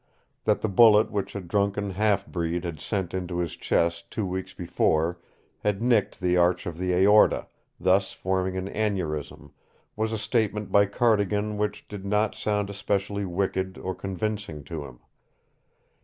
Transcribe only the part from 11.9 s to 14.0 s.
not sound especially wicked or